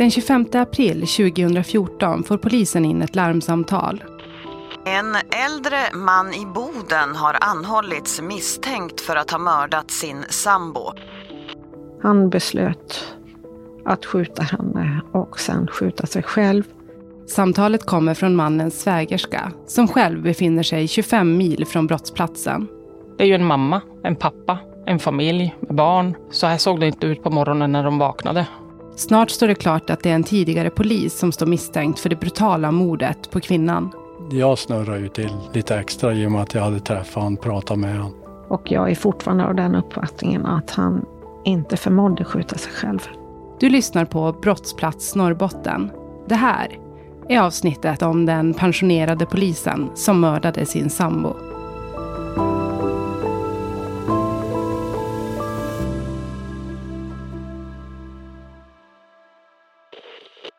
Den 0.00 0.10
25 0.10 0.46
april 0.52 1.00
2014 1.00 2.24
får 2.24 2.36
polisen 2.36 2.84
in 2.84 3.02
ett 3.02 3.16
larmsamtal. 3.16 4.04
En 4.86 5.16
äldre 5.46 5.76
man 5.94 6.34
i 6.34 6.46
Boden 6.54 7.16
har 7.16 7.36
anhållits 7.40 8.22
misstänkt 8.22 9.00
för 9.00 9.16
att 9.16 9.30
ha 9.30 9.38
mördat 9.38 9.90
sin 9.90 10.24
sambo. 10.28 10.92
Han 12.02 12.30
beslöt 12.30 13.14
att 13.84 14.06
skjuta 14.06 14.42
henne 14.42 15.00
och 15.12 15.40
sen 15.40 15.66
skjuta 15.66 16.06
sig 16.06 16.22
själv. 16.22 16.64
Samtalet 17.26 17.86
kommer 17.86 18.14
från 18.14 18.36
mannens 18.36 18.80
svägerska 18.80 19.52
som 19.66 19.88
själv 19.88 20.22
befinner 20.22 20.62
sig 20.62 20.88
25 20.88 21.36
mil 21.36 21.66
från 21.66 21.86
brottsplatsen. 21.86 22.68
Det 23.18 23.24
är 23.24 23.28
ju 23.28 23.34
en 23.34 23.46
mamma, 23.46 23.80
en 24.04 24.16
pappa, 24.16 24.58
en 24.86 24.98
familj 24.98 25.54
med 25.60 25.74
barn. 25.74 26.14
Så 26.30 26.46
här 26.46 26.58
såg 26.58 26.80
det 26.80 26.86
inte 26.86 27.06
ut 27.06 27.22
på 27.22 27.30
morgonen 27.30 27.72
när 27.72 27.84
de 27.84 27.98
vaknade. 27.98 28.46
Snart 28.96 29.30
står 29.30 29.48
det 29.48 29.54
klart 29.54 29.90
att 29.90 30.02
det 30.02 30.10
är 30.10 30.14
en 30.14 30.24
tidigare 30.24 30.70
polis 30.70 31.18
som 31.18 31.32
står 31.32 31.46
misstänkt 31.46 32.00
för 32.00 32.08
det 32.08 32.16
brutala 32.16 32.70
mordet 32.70 33.30
på 33.30 33.40
kvinnan. 33.40 33.90
Jag 34.30 34.58
snurrar 34.58 34.96
ju 34.96 35.08
till 35.08 35.36
lite 35.52 35.76
extra 35.76 36.14
i 36.14 36.26
och 36.26 36.32
med 36.32 36.42
att 36.42 36.54
jag 36.54 36.62
hade 36.62 36.80
träffat 36.80 37.14
honom, 37.22 37.36
pratat 37.36 37.78
med 37.78 37.96
honom. 37.96 38.14
Och 38.48 38.72
jag 38.72 38.90
är 38.90 38.94
fortfarande 38.94 39.44
av 39.44 39.54
den 39.54 39.74
uppfattningen 39.74 40.46
att 40.46 40.70
han 40.70 41.04
inte 41.44 41.76
förmådde 41.76 42.24
skjuta 42.24 42.58
sig 42.58 42.72
själv. 42.72 43.08
Du 43.60 43.68
lyssnar 43.68 44.04
på 44.04 44.32
Brottsplats 44.32 45.14
Norrbotten. 45.14 45.90
Det 46.28 46.34
här 46.34 46.78
är 47.28 47.40
avsnittet 47.40 48.02
om 48.02 48.26
den 48.26 48.54
pensionerade 48.54 49.26
polisen 49.26 49.90
som 49.94 50.20
mördade 50.20 50.66
sin 50.66 50.90
sambo. 50.90 51.49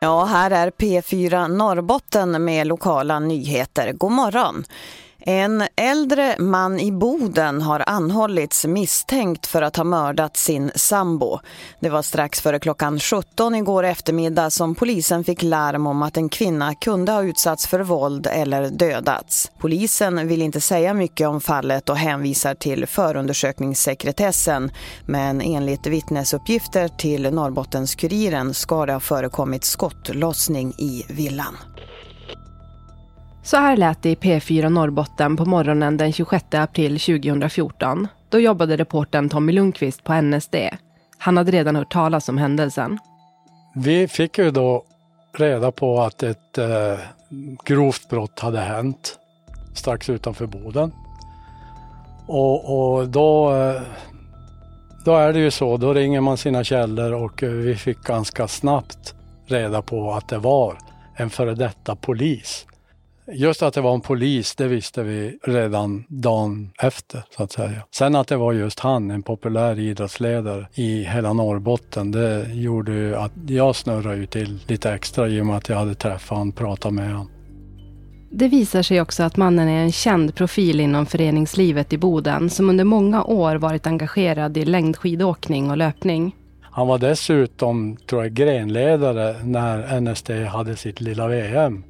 Ja, 0.04 0.24
här 0.24 0.50
är 0.50 0.70
P4 0.70 1.48
Norrbotten 1.48 2.44
med 2.44 2.66
lokala 2.66 3.18
nyheter. 3.20 3.92
God 3.92 4.12
morgon. 4.12 4.64
En 5.26 5.64
äldre 5.76 6.36
man 6.38 6.80
i 6.80 6.92
Boden 6.92 7.62
har 7.62 7.82
anhållits 7.86 8.66
misstänkt 8.66 9.46
för 9.46 9.62
att 9.62 9.76
ha 9.76 9.84
mördat 9.84 10.36
sin 10.36 10.72
sambo. 10.74 11.38
Det 11.80 11.88
var 11.88 12.02
strax 12.02 12.40
före 12.40 12.58
klockan 12.58 13.00
17 13.00 13.54
igår 13.54 13.84
eftermiddag 13.84 14.50
som 14.50 14.74
polisen 14.74 15.24
fick 15.24 15.42
larm 15.42 15.86
om 15.86 16.02
att 16.02 16.16
en 16.16 16.28
kvinna 16.28 16.74
kunde 16.74 17.12
ha 17.12 17.22
utsatts 17.22 17.66
för 17.66 17.80
våld 17.80 18.26
eller 18.26 18.70
dödats. 18.70 19.50
Polisen 19.58 20.28
vill 20.28 20.42
inte 20.42 20.60
säga 20.60 20.94
mycket 20.94 21.28
om 21.28 21.40
fallet 21.40 21.88
och 21.88 21.96
hänvisar 21.96 22.54
till 22.54 22.86
förundersökningssekretessen. 22.86 24.70
Men 25.06 25.40
enligt 25.40 25.86
vittnesuppgifter 25.86 26.88
till 26.88 27.26
Norrbottens-Kuriren 27.26 28.54
ska 28.54 28.86
det 28.86 28.92
ha 28.92 29.00
förekommit 29.00 29.64
skottlossning 29.64 30.72
i 30.78 31.04
villan. 31.08 31.56
Så 33.44 33.56
här 33.56 33.76
lät 33.76 34.02
det 34.02 34.10
i 34.10 34.14
P4 34.14 34.68
Norrbotten 34.68 35.36
på 35.36 35.44
morgonen 35.44 35.96
den 35.96 36.12
26 36.12 36.44
april 36.54 37.00
2014. 37.00 38.08
Då 38.28 38.40
jobbade 38.40 38.76
reportern 38.76 39.28
Tommy 39.28 39.52
Lundqvist 39.52 40.04
på 40.04 40.20
NSD. 40.20 40.54
Han 41.18 41.36
hade 41.36 41.52
redan 41.52 41.76
hört 41.76 41.92
talas 41.92 42.28
om 42.28 42.38
händelsen. 42.38 42.98
Vi 43.74 44.08
fick 44.08 44.38
ju 44.38 44.50
då 44.50 44.84
reda 45.32 45.72
på 45.72 46.00
att 46.00 46.22
ett 46.22 46.58
eh, 46.58 46.98
grovt 47.64 48.08
brott 48.08 48.40
hade 48.40 48.60
hänt 48.60 49.18
strax 49.74 50.10
utanför 50.10 50.46
Boden. 50.46 50.92
Och, 52.26 52.94
och 52.98 53.08
då, 53.08 53.54
eh, 53.54 53.82
då 55.04 55.16
är 55.16 55.32
det 55.32 55.38
ju 55.38 55.50
så, 55.50 55.76
då 55.76 55.94
ringer 55.94 56.20
man 56.20 56.36
sina 56.36 56.64
källor 56.64 57.12
och 57.12 57.42
eh, 57.42 57.50
vi 57.50 57.74
fick 57.74 58.02
ganska 58.02 58.48
snabbt 58.48 59.14
reda 59.46 59.82
på 59.82 60.12
att 60.12 60.28
det 60.28 60.38
var 60.38 60.78
en 61.16 61.30
före 61.30 61.54
detta 61.54 61.96
polis 61.96 62.66
Just 63.34 63.62
att 63.62 63.74
det 63.74 63.80
var 63.80 63.94
en 63.94 64.00
polis, 64.00 64.54
det 64.54 64.68
visste 64.68 65.02
vi 65.02 65.38
redan 65.42 66.04
dagen 66.08 66.70
efter 66.82 67.22
så 67.36 67.42
att 67.42 67.52
säga. 67.52 67.82
Sen 67.90 68.16
att 68.16 68.28
det 68.28 68.36
var 68.36 68.52
just 68.52 68.80
han, 68.80 69.10
en 69.10 69.22
populär 69.22 69.78
idrottsledare 69.78 70.66
i 70.74 71.02
hela 71.02 71.32
Norrbotten, 71.32 72.10
det 72.10 72.46
gjorde 72.52 72.92
ju 72.92 73.16
att 73.16 73.32
jag 73.46 73.76
snurrade 73.76 74.16
ju 74.16 74.26
till 74.26 74.58
lite 74.66 74.92
extra 74.92 75.28
i 75.28 75.40
och 75.40 75.46
med 75.46 75.56
att 75.56 75.68
jag 75.68 75.76
hade 75.76 75.94
träffat 75.94 76.38
honom, 76.38 76.52
pratat 76.52 76.92
med 76.92 77.08
honom. 77.08 77.30
Det 78.30 78.48
visar 78.48 78.82
sig 78.82 79.00
också 79.00 79.22
att 79.22 79.36
mannen 79.36 79.68
är 79.68 79.82
en 79.82 79.92
känd 79.92 80.34
profil 80.34 80.80
inom 80.80 81.06
föreningslivet 81.06 81.92
i 81.92 81.98
Boden 81.98 82.50
som 82.50 82.70
under 82.70 82.84
många 82.84 83.24
år 83.24 83.56
varit 83.56 83.86
engagerad 83.86 84.56
i 84.56 84.64
längdskidåkning 84.64 85.70
och 85.70 85.76
löpning. 85.76 86.36
Han 86.60 86.86
var 86.86 86.98
dessutom, 86.98 87.96
tror 87.96 88.22
jag, 88.22 88.32
grenledare 88.32 89.36
när 89.44 90.00
NSD 90.00 90.30
hade 90.30 90.76
sitt 90.76 91.00
lilla 91.00 91.28
VM 91.28 91.84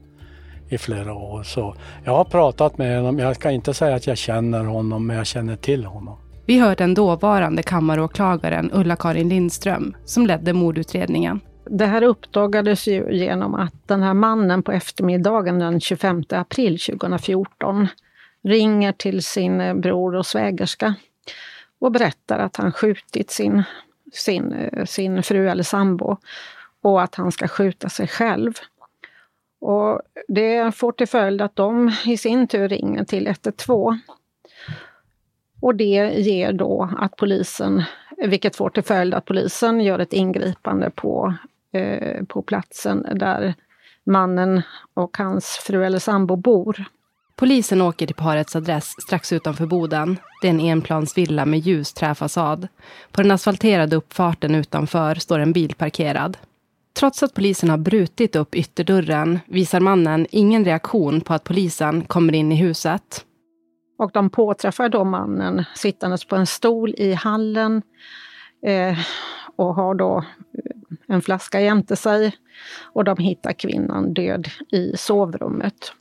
i 0.72 0.78
flera 0.78 1.14
år. 1.14 1.42
Så 1.42 1.74
jag 2.04 2.12
har 2.12 2.24
pratat 2.24 2.78
med 2.78 2.96
honom. 2.96 3.18
Jag 3.18 3.36
ska 3.36 3.50
inte 3.50 3.74
säga 3.74 3.96
att 3.96 4.06
jag 4.06 4.18
känner 4.18 4.64
honom, 4.64 5.06
men 5.06 5.16
jag 5.16 5.26
känner 5.26 5.56
till 5.56 5.84
honom. 5.84 6.18
Vi 6.46 6.58
hör 6.58 6.76
den 6.76 6.94
dåvarande 6.94 7.62
kammaråklagaren 7.62 8.70
Ulla-Karin 8.72 9.28
Lindström 9.28 9.94
som 10.04 10.26
ledde 10.26 10.52
mordutredningen. 10.52 11.40
Det 11.70 11.86
här 11.86 12.02
uppdagades 12.02 12.86
ju 12.86 13.12
genom 13.12 13.54
att 13.54 13.88
den 13.88 14.02
här 14.02 14.14
mannen 14.14 14.62
på 14.62 14.72
eftermiddagen 14.72 15.58
den 15.58 15.80
25 15.80 16.24
april 16.28 16.78
2014 16.78 17.88
ringer 18.44 18.92
till 18.92 19.22
sin 19.22 19.80
bror 19.80 20.14
och 20.14 20.26
svägerska 20.26 20.94
och 21.80 21.92
berättar 21.92 22.38
att 22.38 22.56
han 22.56 22.72
skjutit 22.72 23.30
sin, 23.30 23.62
sin, 24.12 24.70
sin 24.86 25.22
fru 25.22 25.48
eller 25.48 25.62
sambo 25.62 26.16
och 26.82 27.02
att 27.02 27.14
han 27.14 27.32
ska 27.32 27.48
skjuta 27.48 27.88
sig 27.88 28.08
själv. 28.08 28.52
Och 29.62 30.00
det 30.28 30.74
får 30.74 30.92
till 30.92 31.06
följd 31.06 31.42
att 31.42 31.56
de 31.56 31.92
i 32.06 32.16
sin 32.16 32.46
tur 32.46 32.68
ringer 32.68 33.04
till 33.04 33.26
112. 33.26 33.98
Och 35.60 35.74
det 35.74 36.14
ger 36.16 36.52
då 36.52 36.90
att 36.98 37.16
polisen, 37.16 37.82
vilket 38.16 38.56
får 38.56 38.70
till 38.70 38.82
följd 38.82 39.14
att 39.14 39.24
polisen 39.24 39.80
gör 39.80 39.98
ett 39.98 40.12
ingripande 40.12 40.90
på, 40.90 41.34
eh, 41.72 42.24
på 42.24 42.42
platsen 42.42 43.06
där 43.14 43.54
mannen 44.04 44.62
och 44.94 45.16
hans 45.18 45.46
fru 45.46 45.84
eller 45.84 45.98
sambo 45.98 46.36
bor. 46.36 46.84
Polisen 47.36 47.80
åker 47.80 48.06
till 48.06 48.16
parets 48.16 48.56
adress 48.56 48.94
strax 48.98 49.32
utanför 49.32 49.66
Boden. 49.66 50.16
Det 50.42 50.46
är 50.46 50.50
en 50.50 50.60
enplansvilla 50.60 51.46
med 51.46 51.60
ljus 51.60 51.92
träfasad. 51.92 52.68
På 53.12 53.22
den 53.22 53.30
asfalterade 53.30 53.96
uppfarten 53.96 54.54
utanför 54.54 55.14
står 55.14 55.38
en 55.38 55.52
bil 55.52 55.74
parkerad. 55.74 56.36
Trots 56.94 57.22
att 57.22 57.34
polisen 57.34 57.70
har 57.70 57.78
brutit 57.78 58.36
upp 58.36 58.54
ytterdörren 58.54 59.38
visar 59.46 59.80
mannen 59.80 60.26
ingen 60.30 60.64
reaktion 60.64 61.20
på 61.20 61.34
att 61.34 61.44
polisen 61.44 62.04
kommer 62.04 62.32
in 62.32 62.52
i 62.52 62.56
huset. 62.56 63.24
Och 63.98 64.10
de 64.12 64.30
påträffar 64.30 64.88
då 64.88 65.04
mannen 65.04 65.64
sittandes 65.74 66.24
på 66.24 66.36
en 66.36 66.46
stol 66.46 66.94
i 66.98 67.12
hallen 67.12 67.82
eh, 68.66 68.98
och 69.56 69.74
har 69.74 69.94
då 69.94 70.18
eh, 70.18 71.14
en 71.14 71.22
flaska 71.22 71.60
jämte 71.60 71.96
sig. 71.96 72.36
Och 72.82 73.04
de 73.04 73.16
hittar 73.16 73.52
kvinnan 73.52 74.14
död 74.14 74.48
i 74.72 74.96
sovrummet. 74.96 75.92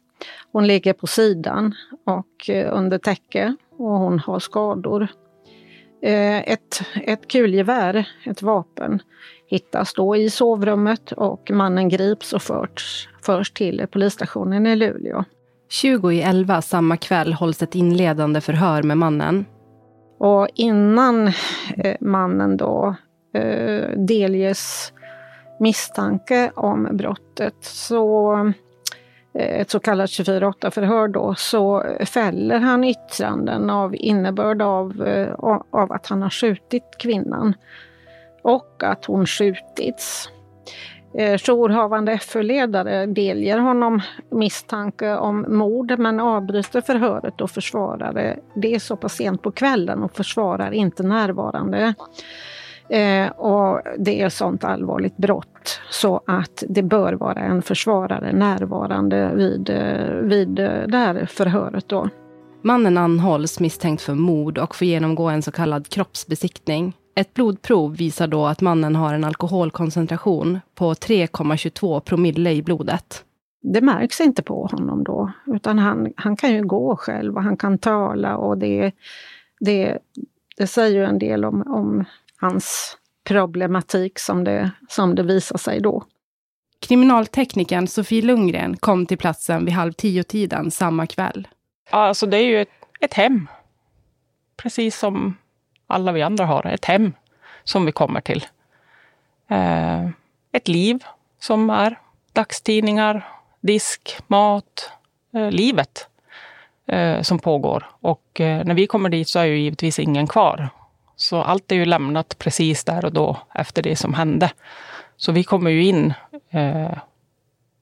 Hon 0.51 0.67
ligger 0.67 0.93
på 0.93 1.07
sidan 1.07 1.75
och 2.05 2.49
eh, 2.49 2.77
under 2.77 2.97
täcke 2.97 3.55
och 3.77 3.99
hon 3.99 4.19
har 4.19 4.39
skador. 4.39 5.07
Eh, 6.03 6.39
ett, 6.39 6.81
ett 7.05 7.27
kulgevär, 7.27 8.07
ett 8.25 8.41
vapen, 8.41 9.01
hittas 9.47 9.93
då 9.93 10.15
i 10.15 10.29
sovrummet 10.29 11.11
och 11.11 11.51
mannen 11.51 11.89
grips 11.89 12.33
och 12.33 12.41
förs, 12.41 13.09
förs 13.21 13.51
till 13.51 13.85
polisstationen 13.91 14.67
i 14.67 14.75
Luleå. 14.75 15.23
20 15.69 16.11
i 16.11 16.21
11 16.21 16.61
samma 16.61 16.97
kväll 16.97 17.33
hålls 17.33 17.61
ett 17.61 17.75
inledande 17.75 18.41
förhör 18.41 18.83
med 18.83 18.97
mannen. 18.97 19.45
Och 20.19 20.47
innan 20.55 21.27
eh, 21.77 21.95
mannen 21.99 22.57
då 22.57 22.95
eh, 23.33 23.89
delges 23.97 24.93
misstanke 25.59 26.51
om 26.55 26.87
brottet 26.91 27.55
så 27.61 28.35
Eh, 29.33 29.61
ett 29.61 29.69
så 29.69 29.79
kallat 29.79 30.09
24-8-förhör 30.09 31.07
då, 31.07 31.35
så 31.37 31.83
fäller 32.05 32.59
han 32.59 32.83
yttranden 32.83 33.69
av 33.69 33.95
innebörd 33.95 34.61
av, 34.61 35.07
eh, 35.07 35.33
av 35.71 35.91
att 35.91 36.07
han 36.07 36.21
har 36.21 36.29
skjutit 36.29 36.97
kvinnan 36.99 37.53
och 38.43 38.83
att 38.83 39.05
hon 39.05 39.25
skjutits. 39.25 40.29
Eh, 41.13 41.37
jourhavande 41.37 42.17
FU-ledare 42.17 43.05
delger 43.05 43.57
honom 43.57 44.01
misstanke 44.31 45.15
om 45.15 45.45
mord 45.57 45.99
men 45.99 46.19
avbryter 46.19 46.81
förhöret 46.81 47.41
och 47.41 47.51
försvarare. 47.51 48.39
Det 48.55 48.75
är 48.75 48.79
så 48.79 48.95
pass 48.95 49.13
sent 49.13 49.41
på 49.41 49.51
kvällen 49.51 50.03
och 50.03 50.15
försvarar 50.15 50.71
inte 50.71 51.03
närvarande. 51.03 51.93
Eh, 52.91 53.27
och 53.27 53.81
det 53.97 54.21
är 54.21 54.29
sånt 54.29 54.63
allvarligt 54.63 55.17
brott 55.17 55.79
så 55.89 56.21
att 56.27 56.63
det 56.69 56.83
bör 56.83 57.13
vara 57.13 57.39
en 57.39 57.61
försvarare 57.61 58.33
närvarande 58.33 59.31
vid, 59.35 59.69
eh, 59.69 60.15
vid 60.15 60.49
det 60.87 60.97
här 60.97 61.25
förhöret. 61.25 61.87
Då. 61.87 62.09
Mannen 62.61 62.97
anhålls 62.97 63.59
misstänkt 63.59 64.01
för 64.01 64.13
mord 64.13 64.57
och 64.57 64.75
får 64.75 64.87
genomgå 64.87 65.29
en 65.29 65.41
så 65.41 65.51
kallad 65.51 65.87
kroppsbesiktning. 65.87 66.93
Ett 67.15 67.33
blodprov 67.33 67.95
visar 67.95 68.27
då 68.27 68.45
att 68.45 68.61
mannen 68.61 68.95
har 68.95 69.13
en 69.13 69.23
alkoholkoncentration 69.23 70.59
på 70.75 70.93
3,22 70.93 71.99
promille 71.99 72.51
i 72.51 72.63
blodet. 72.63 73.23
Det 73.61 73.81
märks 73.81 74.21
inte 74.21 74.43
på 74.43 74.65
honom 74.71 75.03
då, 75.03 75.31
utan 75.45 75.79
han, 75.79 76.13
han 76.15 76.35
kan 76.35 76.53
ju 76.53 76.63
gå 76.63 76.95
själv 76.95 77.35
och 77.35 77.43
han 77.43 77.57
kan 77.57 77.77
tala 77.77 78.37
och 78.37 78.57
det, 78.57 78.91
det, 79.59 79.97
det 80.57 80.67
säger 80.67 80.99
ju 80.99 81.05
en 81.05 81.19
del 81.19 81.45
om, 81.45 81.61
om 81.67 82.05
hans 82.41 82.97
problematik 83.23 84.19
som 84.19 84.43
det, 84.43 84.71
som 84.89 85.15
det 85.15 85.23
visar 85.23 85.57
sig 85.57 85.81
då. 85.81 86.03
Kriminalteknikern 86.79 87.87
Sofie 87.87 88.21
Lundgren 88.21 88.77
kom 88.77 89.05
till 89.05 89.17
platsen 89.17 89.65
vid 89.65 89.73
halv 89.73 89.91
tio-tiden 89.93 90.71
samma 90.71 91.07
kväll. 91.07 91.47
Alltså 91.89 92.25
det 92.25 92.37
är 92.37 92.45
ju 92.45 92.61
ett, 92.61 92.69
ett 92.99 93.13
hem. 93.13 93.47
Precis 94.57 94.99
som 94.99 95.37
alla 95.87 96.11
vi 96.11 96.21
andra 96.21 96.45
har. 96.45 96.65
Ett 96.65 96.85
hem 96.85 97.13
som 97.63 97.85
vi 97.85 97.91
kommer 97.91 98.21
till. 98.21 98.45
Eh, 99.49 100.09
ett 100.51 100.67
liv 100.67 101.03
som 101.39 101.69
är 101.69 101.99
dagstidningar, 102.33 103.27
disk, 103.59 104.17
mat, 104.27 104.91
eh, 105.33 105.51
livet 105.51 106.07
eh, 106.87 107.21
som 107.21 107.39
pågår. 107.39 107.89
Och 107.99 108.27
när 108.39 108.73
vi 108.73 108.87
kommer 108.87 109.09
dit 109.09 109.29
så 109.29 109.39
är 109.39 109.45
ju 109.45 109.59
givetvis 109.59 109.99
ingen 109.99 110.27
kvar. 110.27 110.69
Så 111.21 111.41
allt 111.41 111.71
är 111.71 111.75
ju 111.75 111.85
lämnat 111.85 112.37
precis 112.37 112.83
där 112.83 113.05
och 113.05 113.13
då 113.13 113.37
efter 113.55 113.81
det 113.81 113.95
som 113.95 114.13
hände. 114.13 114.51
Så 115.17 115.31
vi 115.31 115.43
kommer 115.43 115.71
ju 115.71 115.83
in 115.83 116.13
eh, 116.49 116.97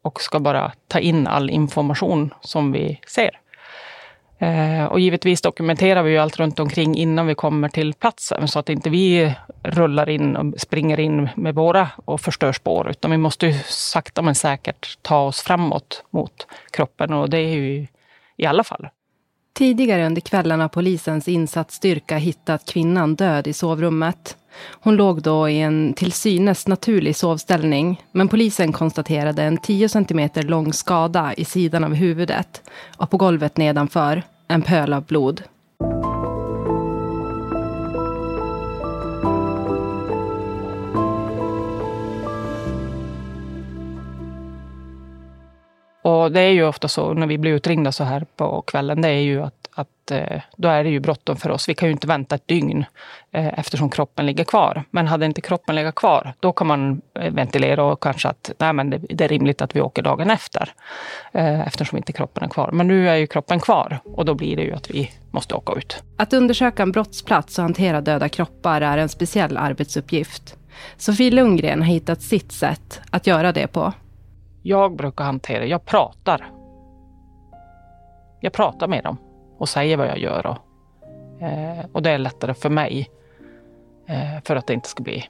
och 0.02 0.22
ska 0.22 0.40
bara 0.40 0.72
ta 0.88 1.00
in 1.00 1.28
all 1.28 1.50
information 1.50 2.34
som 2.42 2.72
vi 2.72 3.00
ser. 3.08 3.40
Eh, 4.40 4.86
och 4.86 5.00
givetvis 5.00 5.42
dokumenterar 5.42 6.04
vi 6.04 6.12
ju 6.12 6.18
allt 6.18 6.40
runt 6.40 6.60
omkring 6.60 6.96
innan 6.96 7.28
vi 7.28 7.36
kommer 7.36 7.70
till 7.70 7.94
platsen 7.94 8.48
så 8.48 8.60
att 8.60 8.70
inte 8.70 8.90
vi 8.90 9.36
rullar 9.64 10.10
in 10.10 10.36
och 10.36 10.60
springer 10.60 11.00
in 11.00 11.30
med 11.36 11.56
våra 11.56 11.90
och 12.06 12.22
förstör 12.22 12.52
spår. 12.52 12.90
Utan 12.90 13.12
vi 13.12 13.18
måste 13.18 13.48
ju 13.48 13.54
sakta 13.66 14.22
men 14.22 14.36
säkert 14.36 14.98
ta 15.02 15.22
oss 15.22 15.42
framåt 15.42 16.04
mot 16.10 16.48
kroppen 16.72 17.14
och 17.14 17.30
det 17.30 17.38
är 17.38 17.56
ju 17.56 17.88
i 18.38 18.46
alla 18.46 18.64
fall. 18.64 18.90
Tidigare 19.60 20.06
under 20.06 20.22
kvällen 20.22 20.60
har 20.60 20.68
polisens 20.68 21.28
insatsstyrka 21.28 22.18
hittat 22.18 22.66
kvinnan 22.66 23.16
död 23.16 23.48
i 23.48 23.54
sovrummet. 23.54 24.38
Hon 24.72 24.96
låg 24.96 25.22
då 25.22 25.50
i 25.50 25.60
en 25.60 25.94
till 25.94 26.12
synes 26.12 26.68
naturlig 26.68 27.16
sovställning, 27.16 28.02
men 28.12 28.28
polisen 28.28 28.74
konstaterade 28.74 29.44
en 29.44 29.58
10 29.58 29.90
cm 29.90 30.30
lång 30.36 30.74
skada 30.74 31.34
i 31.34 31.46
sidan 31.46 31.84
av 31.84 31.94
huvudet 31.94 32.62
och 32.98 33.10
på 33.10 33.18
golvet 33.18 33.58
nedanför 33.58 34.24
en 34.48 34.62
pöl 34.62 34.94
av 34.94 35.06
blod. 35.06 35.44
Och 46.02 46.32
det 46.32 46.42
är 46.42 46.52
ju 46.52 46.68
ofta 46.68 46.88
så 46.88 47.14
när 47.14 47.28
vi 47.28 47.38
blir 47.38 47.52
utringda 47.52 47.92
så 47.92 48.04
här 48.04 48.26
på 48.36 48.62
kvällen, 48.62 49.02
det 49.02 49.10
är 49.10 49.22
ju 49.22 49.44
att 49.44 49.60
att 49.80 50.12
eh, 50.12 50.42
då 50.56 50.68
är 50.68 50.84
det 50.84 50.90
ju 50.90 51.00
bråttom 51.00 51.38
för 51.38 51.50
oss. 51.50 51.70
Vi 51.70 51.74
kan 51.74 51.88
ju 51.88 51.92
inte 51.92 52.08
vänta 52.08 52.36
ett 52.36 52.48
dygn 52.48 52.86
eh, 53.32 53.60
eftersom 53.60 53.90
kroppen 53.90 54.26
ligger 54.26 54.44
kvar. 54.44 54.84
Men 54.92 55.08
hade 55.08 55.26
inte 55.26 55.42
kroppen 55.42 55.76
legat 55.76 55.96
kvar, 55.96 56.34
då 56.40 56.52
kan 56.52 56.68
man 56.68 57.02
eh, 57.20 57.34
ventilera 57.34 57.84
och 57.84 58.04
kanske 58.04 58.28
att 58.30 58.52
nej, 58.58 58.74
men 58.74 58.90
det, 58.90 58.98
det 58.98 59.24
är 59.24 59.28
rimligt 59.28 59.62
att 59.62 59.76
vi 59.76 59.82
åker 59.82 60.02
dagen 60.02 60.30
efter. 60.30 60.74
Eh, 61.32 61.68
eftersom 61.68 61.98
inte 61.98 62.14
kroppen 62.14 62.44
är 62.44 62.48
kvar. 62.48 62.70
Men 62.72 62.88
nu 62.88 63.10
är 63.10 63.16
ju 63.16 63.28
kroppen 63.28 63.60
kvar 63.60 64.00
och 64.04 64.26
då 64.26 64.34
blir 64.34 64.56
det 64.56 64.64
ju 64.64 64.74
att 64.74 64.90
vi 64.90 65.12
måste 65.32 65.56
åka 65.56 65.74
ut. 65.74 66.04
Att 66.18 66.34
undersöka 66.34 66.84
en 66.84 66.92
brottsplats 66.92 67.58
och 67.58 67.64
hantera 67.64 68.02
döda 68.02 68.30
kroppar 68.30 68.82
är 68.82 68.98
en 68.98 69.10
speciell 69.10 69.58
arbetsuppgift. 69.58 70.56
Sofie 70.98 71.32
Lundgren 71.32 71.82
har 71.82 71.90
hittat 71.90 72.22
sitt 72.22 72.52
sätt 72.52 73.02
att 73.10 73.28
göra 73.28 73.52
det 73.52 73.68
på. 73.68 73.94
Jag 74.62 74.96
brukar 74.96 75.24
hantera, 75.24 75.66
jag 75.66 75.86
pratar. 75.86 76.52
Jag 78.40 78.54
pratar 78.54 78.88
med 78.88 79.04
dem 79.04 79.18
och 79.58 79.70
säger 79.70 79.98
vad 79.98 80.08
jag 80.08 80.18
gör. 80.18 80.48
Och, 80.48 80.58
eh, 81.44 81.86
och 81.92 82.02
det 82.02 82.12
är 82.12 82.18
lättare 82.18 82.54
för 82.54 82.70
mig 82.70 83.10
eh, 84.08 84.44
för 84.44 84.56
att 84.56 84.68
det 84.68 84.74
inte 84.74 84.90
ska 84.90 85.04
bli... 85.04 85.26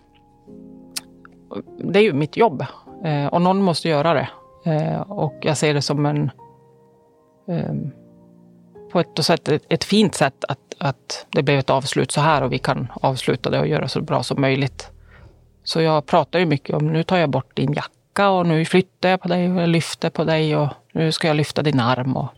Det 1.77 1.99
är 1.99 2.03
ju 2.03 2.13
mitt 2.13 2.37
jobb 2.37 2.65
eh, 3.03 3.25
och 3.25 3.41
någon 3.41 3.61
måste 3.61 3.89
göra 3.89 4.13
det. 4.13 4.29
Eh, 4.71 5.01
och 5.01 5.35
jag 5.41 5.57
ser 5.57 5.73
det 5.73 5.81
som 5.81 6.05
en... 6.05 6.31
Eh, 7.47 7.73
på 8.91 8.99
ett, 8.99 9.25
sätt, 9.25 9.47
ett, 9.47 9.63
ett 9.69 9.83
fint 9.83 10.15
sätt 10.15 10.45
att, 10.47 10.59
att 10.77 11.27
det 11.31 11.43
blev 11.43 11.59
ett 11.59 11.69
avslut 11.69 12.11
så 12.11 12.21
här 12.21 12.43
och 12.43 12.53
vi 12.53 12.57
kan 12.57 12.87
avsluta 13.01 13.49
det 13.49 13.59
och 13.59 13.67
göra 13.67 13.87
så 13.87 14.01
bra 14.01 14.23
som 14.23 14.41
möjligt. 14.41 14.91
Så 15.63 15.81
jag 15.81 16.05
pratar 16.05 16.39
ju 16.39 16.45
mycket 16.45 16.75
om 16.75 16.87
nu 16.87 17.03
tar 17.03 17.17
jag 17.17 17.29
bort 17.29 17.55
din 17.55 17.73
jacka 17.73 17.98
och 18.17 18.45
nu 18.45 18.65
flyttar 18.65 19.09
jag 19.09 19.21
på 19.21 19.27
dig 19.27 19.51
och 19.51 19.61
jag 19.61 19.69
lyfter 19.69 20.09
på 20.09 20.23
dig 20.23 20.55
och 20.55 20.69
nu 20.91 21.11
ska 21.11 21.27
jag 21.27 21.37
lyfta 21.37 21.61
din 21.61 21.79
arm. 21.79 22.17
Och, 22.17 22.29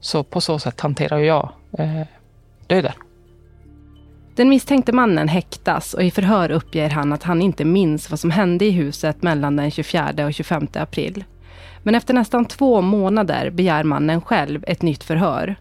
så 0.00 0.24
på 0.24 0.40
så 0.40 0.58
sätt 0.58 0.80
hanterar 0.80 1.18
jag 1.18 1.52
eh, 1.78 2.06
döden. 2.66 2.92
Den 4.34 4.48
misstänkte 4.48 4.92
mannen 4.92 5.28
häktas 5.28 5.94
och 5.94 6.02
i 6.02 6.10
förhör 6.10 6.50
uppger 6.50 6.90
han 6.90 7.12
att 7.12 7.22
han 7.22 7.42
inte 7.42 7.64
minns 7.64 8.10
vad 8.10 8.20
som 8.20 8.30
hände 8.30 8.64
i 8.64 8.70
huset 8.70 9.22
mellan 9.22 9.56
den 9.56 9.70
24 9.70 10.26
och 10.26 10.34
25 10.34 10.66
april. 10.74 11.24
Men 11.82 11.94
efter 11.94 12.14
nästan 12.14 12.44
två 12.44 12.80
månader 12.80 13.50
begär 13.50 13.84
mannen 13.84 14.20
själv 14.20 14.64
ett 14.66 14.82
nytt 14.82 15.04
förhör. 15.04 15.56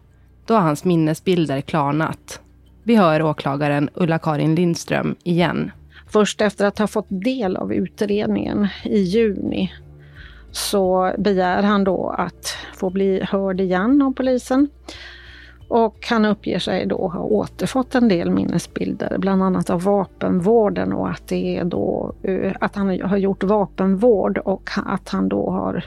Då 0.46 0.54
har 0.54 0.62
hans 0.62 0.84
minnesbilder 0.84 1.62
klarnat. 1.62 2.42
Vi 2.84 2.96
hör 2.96 3.22
åklagaren 3.22 3.90
Ulla-Karin 3.94 4.56
Lindström 4.56 5.16
igen. 5.24 5.72
Först 6.12 6.42
efter 6.42 6.66
att 6.66 6.80
ha 6.80 6.88
fått 6.88 7.08
del 7.10 7.58
av 7.58 7.74
utredningen 7.74 8.68
i 8.84 9.00
juni 9.00 9.72
så 10.52 11.12
begär 11.18 11.64
han 11.64 11.84
då 11.84 12.10
att 12.18 12.58
få 12.76 12.90
bli 12.90 13.24
hörd 13.24 13.62
igen 13.62 14.02
av 14.02 14.14
polisen. 14.14 14.70
Och 15.68 16.08
han 16.10 16.26
uppger 16.26 16.60
sig 16.60 16.86
då 16.86 17.08
ha 17.08 17.20
återfått 17.20 17.96
en 17.96 18.08
del 18.08 18.32
minnesbilder, 18.32 19.18
bland 19.18 19.44
annat 19.44 19.70
av 19.70 19.84
vapenvården 19.84 20.94
och 20.94 21.10
att, 21.10 21.28
det 21.28 21.58
är 21.58 21.64
då, 21.64 22.16
eh, 22.24 22.54
att 22.60 22.76
han 22.76 23.02
har 23.02 23.18
gjort 23.18 23.44
vapenvård 23.44 24.38
och 24.38 24.70
att 24.86 25.10
han 25.10 25.30
då 25.30 25.50
har 25.50 25.86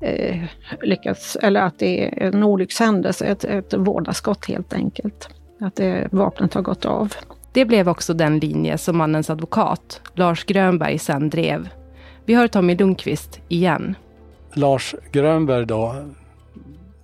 eh, 0.00 0.42
lyckats, 0.82 1.36
eller 1.36 1.60
att 1.60 1.78
det 1.78 2.04
är 2.04 2.34
en 2.34 2.42
olyckshändelse, 2.42 3.26
ett, 3.26 3.44
ett 3.44 3.74
vårdaskott 3.74 4.46
helt 4.46 4.72
enkelt. 4.72 5.28
Att 5.60 5.76
det, 5.76 6.08
vapnet 6.12 6.54
har 6.54 6.62
gått 6.62 6.84
av. 6.84 7.14
Det 7.52 7.64
blev 7.64 7.88
också 7.88 8.14
den 8.14 8.38
linje 8.38 8.78
som 8.78 8.98
mannens 8.98 9.30
advokat, 9.30 10.00
Lars 10.14 10.44
Grönberg, 10.44 10.98
sen 10.98 11.30
drev 11.30 11.68
vi 12.30 12.34
hör 12.34 12.48
Tommy 12.48 12.76
Lundqvist 12.76 13.40
igen. 13.48 13.94
Lars 14.52 14.94
Grönberg 15.12 15.66
då, 15.66 15.94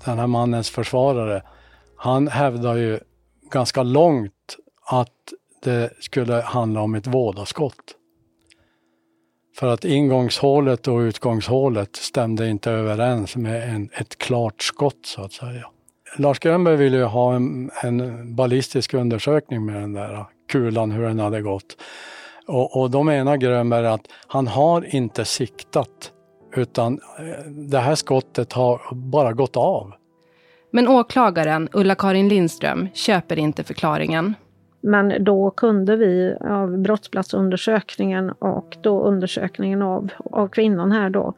den 0.05 0.19
här 0.19 0.26
mannens 0.26 0.71
försvarare, 0.71 1.43
han 1.97 2.29
hävdar 2.29 2.76
ju 2.76 3.00
ganska 3.50 3.83
långt 3.83 4.57
att 4.85 5.09
det 5.62 5.91
skulle 6.00 6.35
handla 6.35 6.81
om 6.81 6.95
ett 6.95 7.07
vådaskott. 7.07 7.95
För 9.59 9.67
att 9.67 9.85
ingångshålet 9.85 10.88
och 10.88 10.99
utgångshålet 10.99 11.97
stämde 11.97 12.49
inte 12.49 12.71
överens 12.71 13.37
med 13.37 13.75
en, 13.75 13.91
ett 13.93 14.19
klart 14.19 14.62
skott 14.62 15.07
så 15.07 15.23
att 15.23 15.33
säga. 15.33 15.67
Lars 16.19 16.38
Grönberg 16.38 16.76
ville 16.76 16.97
ju 16.97 17.05
ha 17.05 17.37
en, 17.37 17.71
en 17.83 18.35
ballistisk 18.37 18.95
undersökning 18.95 19.65
med 19.65 19.75
den 19.75 19.93
där 19.93 20.26
kulan, 20.49 20.91
hur 20.91 21.03
den 21.03 21.19
hade 21.19 21.43
gått. 21.43 21.76
Och, 22.47 22.81
och 22.81 22.91
då 22.91 23.03
menar 23.03 23.37
Grönberg 23.37 23.87
att 23.87 24.09
han 24.26 24.47
har 24.47 24.95
inte 24.95 25.25
siktat 25.25 26.12
utan 26.57 27.00
eh, 27.19 27.50
det 27.50 27.79
här 27.79 27.95
skottet 27.95 28.53
har 28.53 28.81
bara 28.93 29.33
gått 29.33 29.57
av. 29.57 29.93
Men 30.71 30.88
åklagaren 30.88 31.69
Ulla-Karin 31.73 32.29
Lindström 32.29 32.88
köper 32.95 33.38
inte 33.38 33.65
förklaringen. 33.65 34.35
Men 34.87 35.25
då 35.25 35.50
kunde 35.50 35.97
vi 35.97 36.37
av 36.40 36.78
brottsplatsundersökningen 36.78 38.31
och 38.31 38.76
då 38.81 39.02
undersökningen 39.02 39.83
av, 39.83 40.12
av 40.31 40.49
kvinnan 40.49 40.93
här 40.93 41.11
då 41.11 41.35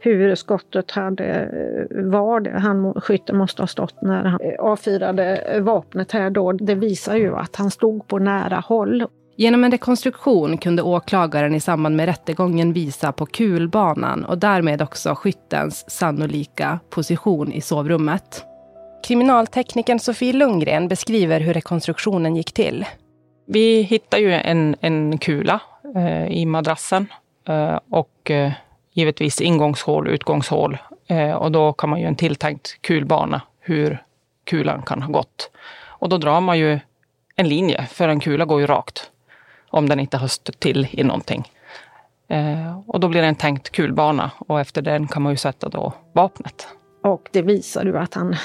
hur 0.00 0.34
skottet 0.34 0.90
hade, 0.90 1.24
eh, 1.24 2.04
var 2.04 2.40
det, 2.40 2.50
han, 2.50 2.94
skytten 2.94 3.36
måste 3.36 3.62
ha 3.62 3.66
stått 3.66 4.02
när 4.02 4.24
han 4.24 4.40
eh, 4.40 4.60
avfyrade 4.60 5.58
vapnet 5.60 6.12
här 6.12 6.30
då. 6.30 6.52
Det 6.52 6.74
visar 6.74 7.16
ju 7.16 7.36
att 7.36 7.56
han 7.56 7.70
stod 7.70 8.08
på 8.08 8.18
nära 8.18 8.56
håll. 8.56 9.06
Genom 9.36 9.64
en 9.64 9.70
rekonstruktion 9.70 10.58
kunde 10.58 10.82
åklagaren 10.82 11.54
i 11.54 11.60
samband 11.60 11.96
med 11.96 12.06
rättegången 12.06 12.72
visa 12.72 13.12
på 13.12 13.26
kulbanan 13.26 14.24
och 14.24 14.38
därmed 14.38 14.82
också 14.82 15.14
skyttens 15.14 15.90
sannolika 15.90 16.78
position 16.90 17.52
i 17.52 17.60
sovrummet. 17.60 18.44
Kriminalteknikern 19.06 19.98
Sofie 19.98 20.32
Lundgren 20.32 20.88
beskriver 20.88 21.40
hur 21.40 21.54
rekonstruktionen 21.54 22.36
gick 22.36 22.52
till. 22.52 22.84
Vi 23.46 23.82
hittade 23.82 24.22
ju 24.22 24.32
en, 24.32 24.76
en 24.80 25.18
kula 25.18 25.60
eh, 25.96 26.26
i 26.26 26.46
madrassen 26.46 27.06
eh, 27.48 27.78
och 27.90 28.30
eh, 28.30 28.52
givetvis 28.92 29.40
ingångshål, 29.40 30.08
utgångshål. 30.08 30.78
Eh, 31.06 31.32
och 31.32 31.52
då 31.52 31.72
kan 31.72 31.90
man 31.90 32.00
ju 32.00 32.06
en 32.06 32.16
tilltänkt 32.16 32.82
kulbana 32.82 33.42
hur 33.60 34.02
kulan 34.44 34.82
kan 34.82 35.02
ha 35.02 35.12
gått. 35.12 35.50
Och 35.84 36.08
då 36.08 36.18
drar 36.18 36.40
man 36.40 36.58
ju 36.58 36.78
en 37.36 37.48
linje, 37.48 37.86
för 37.86 38.08
en 38.08 38.20
kula 38.20 38.44
går 38.44 38.60
ju 38.60 38.66
rakt. 38.66 39.10
om 39.70 39.88
den 39.88 40.00
inte 40.00 40.16
har 40.16 40.28
stött 40.28 40.60
till 40.60 40.88
i 40.90 41.04
någonting. 41.04 41.52
Eh, 42.28 42.80
och 42.86 43.00
då 43.00 43.08
blir 43.08 43.22
det 43.22 43.28
en 43.28 43.34
tänkt 43.34 43.70
kulbana 43.70 44.30
och 44.38 44.60
efter 44.60 44.82
den 44.82 45.08
kan 45.08 45.22
man 45.22 45.32
ju 45.32 45.36
sätta 45.36 45.68
då 45.68 45.92
vapnet. 46.12 46.68
Och 47.06 47.28
det 47.32 47.42
visar 47.42 47.84
ju 47.84 47.98
att 47.98 48.14
han 48.14 48.36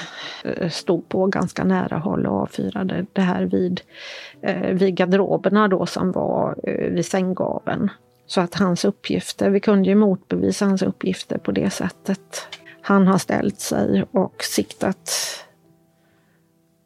eh, 0.44 0.68
stod 0.68 1.08
på 1.08 1.26
ganska 1.26 1.64
nära 1.64 1.98
håll 1.98 2.26
och 2.26 2.42
avfyrade 2.42 3.06
det 3.12 3.20
här 3.20 3.42
vid, 3.42 3.80
eh, 4.42 4.70
vid 4.70 4.94
garderoberna 4.94 5.68
då 5.68 5.86
som 5.86 6.12
var 6.12 6.56
eh, 6.62 6.90
vid 6.90 7.06
sänggaveln. 7.06 7.90
Så 8.26 8.40
att 8.40 8.54
hans 8.54 8.84
uppgifter, 8.84 9.50
vi 9.50 9.60
kunde 9.60 9.88
ju 9.88 9.94
motbevisa 9.94 10.64
hans 10.64 10.82
uppgifter 10.82 11.38
på 11.38 11.52
det 11.52 11.70
sättet. 11.70 12.48
Han 12.82 13.06
har 13.06 13.18
ställt 13.18 13.60
sig 13.60 14.04
och 14.10 14.42
siktat 14.42 15.10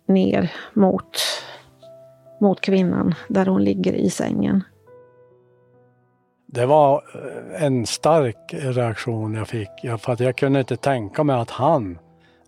ner 0.08 0.52
mot, 0.72 1.18
mot 2.40 2.60
kvinnan 2.60 3.14
där 3.28 3.46
hon 3.46 3.64
ligger 3.64 3.92
i 3.92 4.10
sängen. 4.10 4.64
Det 6.56 6.66
var 6.66 7.02
eh, 7.14 7.62
en 7.64 7.86
stark 7.86 8.36
reaktion 8.52 9.34
jag 9.34 9.48
fick. 9.48 9.68
För 9.98 10.12
att 10.12 10.20
jag 10.20 10.36
kunde 10.36 10.60
inte 10.60 10.76
tänka 10.76 11.24
mig 11.24 11.36
att 11.36 11.50
han, 11.50 11.98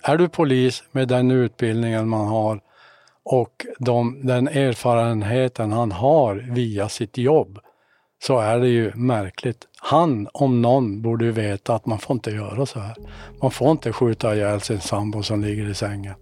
är 0.02 0.16
du 0.16 0.28
polis 0.28 0.82
med 0.92 1.08
den 1.08 1.30
utbildningen 1.30 2.08
man 2.08 2.26
har 2.26 2.60
och 3.24 3.66
de, 3.78 4.26
den 4.26 4.48
erfarenheten 4.48 5.72
han 5.72 5.92
har 5.92 6.34
via 6.34 6.88
sitt 6.88 7.18
jobb, 7.18 7.58
så 8.22 8.38
är 8.38 8.58
det 8.58 8.68
ju 8.68 8.92
märkligt. 8.94 9.66
Han, 9.80 10.28
om 10.32 10.62
någon, 10.62 11.02
borde 11.02 11.24
ju 11.24 11.32
veta 11.32 11.74
att 11.74 11.86
man 11.86 11.98
får 11.98 12.14
inte 12.14 12.30
göra 12.30 12.66
så 12.66 12.80
här. 12.80 12.96
Man 13.42 13.50
får 13.50 13.70
inte 13.70 13.92
skjuta 13.92 14.34
ihjäl 14.34 14.60
sin 14.60 14.80
sambo 14.80 15.22
som 15.22 15.40
ligger 15.40 15.70
i 15.70 15.74
sängen. 15.74 16.14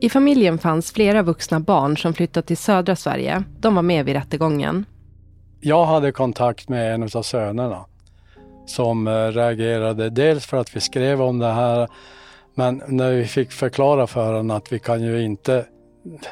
I 0.00 0.08
familjen 0.08 0.58
fanns 0.58 0.92
flera 0.92 1.22
vuxna 1.22 1.60
barn 1.60 1.96
som 1.96 2.14
flyttat 2.14 2.46
till 2.46 2.56
södra 2.56 2.96
Sverige. 2.96 3.44
De 3.58 3.74
var 3.74 3.82
med 3.82 4.04
vid 4.04 4.14
rättegången. 4.14 4.84
Jag 5.66 5.84
hade 5.86 6.12
kontakt 6.12 6.68
med 6.68 6.94
en 6.94 7.02
av 7.02 7.22
sönerna 7.22 7.84
som 8.66 9.06
eh, 9.06 9.12
reagerade 9.12 10.10
dels 10.10 10.46
för 10.46 10.56
att 10.56 10.76
vi 10.76 10.80
skrev 10.80 11.22
om 11.22 11.38
det 11.38 11.52
här 11.52 11.88
men 12.54 12.82
när 12.88 13.12
vi 13.12 13.24
fick 13.24 13.52
förklara 13.52 14.06
för 14.06 14.26
honom 14.26 14.56
att 14.56 14.72
vi 14.72 14.78
kan 14.78 15.02
ju 15.02 15.22
inte 15.22 15.66